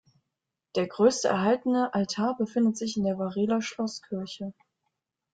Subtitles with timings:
[0.75, 4.51] Der größte erhaltene Altar befindet sich in der Vareler Schlosskirche.